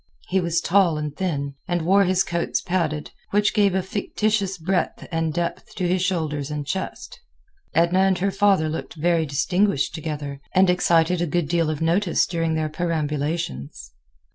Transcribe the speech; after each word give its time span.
He 0.29 0.41
was 0.41 0.61
tall 0.61 0.97
and 0.97 1.15
thin, 1.15 1.53
and 1.67 1.83
wore 1.83 2.05
his 2.05 2.23
coats 2.23 2.59
padded, 2.59 3.11
which 3.29 3.53
gave 3.53 3.75
a 3.75 3.83
fictitious 3.83 4.57
breadth 4.57 5.05
and 5.11 5.31
depth 5.31 5.75
to 5.75 5.87
his 5.87 6.01
shoulders 6.01 6.49
and 6.49 6.65
chest. 6.65 7.19
Edna 7.75 7.99
and 7.99 8.17
her 8.17 8.31
father 8.31 8.67
looked 8.67 8.95
very 8.95 9.27
distinguished 9.27 9.93
together, 9.93 10.41
and 10.55 10.71
excited 10.71 11.21
a 11.21 11.27
good 11.27 11.47
deal 11.47 11.69
of 11.69 11.83
notice 11.83 12.25
during 12.25 12.55
their 12.55 12.67
perambulations. 12.67 13.93